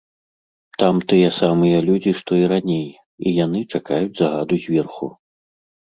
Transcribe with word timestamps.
Там 0.83 0.95
тыя 1.11 1.27
самыя 1.39 1.77
людзі, 1.89 2.11
што 2.21 2.31
і 2.45 2.49
раней, 2.53 2.87
і 3.25 3.37
яны 3.45 3.59
чакаюць 3.77 4.19
загаду 4.21 4.55
зверху. 4.65 5.07